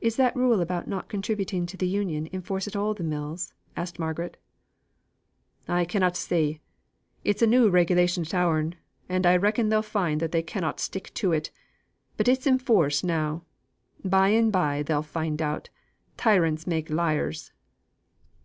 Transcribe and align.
"Is 0.00 0.14
that 0.14 0.36
rule 0.36 0.60
about 0.60 0.86
not 0.86 1.08
contributing 1.08 1.66
to 1.66 1.76
the 1.76 1.88
Union 1.88 2.26
in 2.28 2.40
force 2.40 2.68
at 2.68 2.76
all 2.76 2.94
the 2.94 3.02
mills?" 3.02 3.52
asked 3.76 3.98
Margaret. 3.98 4.36
"I 5.66 5.84
cannot 5.84 6.14
say. 6.16 6.60
It's 7.24 7.42
a 7.42 7.46
new 7.48 7.68
regulation 7.68 8.22
at 8.22 8.32
ours; 8.32 8.74
and 9.08 9.26
I 9.26 9.36
reckon 9.36 9.70
they'll 9.70 9.82
find 9.82 10.20
that 10.20 10.30
they 10.30 10.44
cannot 10.44 10.78
stick 10.78 11.12
to 11.14 11.32
it. 11.32 11.50
But 12.16 12.28
it's 12.28 12.46
in 12.46 12.60
force 12.60 13.02
now. 13.02 13.42
By 14.04 14.28
and 14.28 14.52
by 14.52 14.84
they'll 14.84 15.02
find 15.02 15.42
out, 15.42 15.68
tyrants 16.16 16.68
makes 16.68 16.92
liars." 16.92 17.50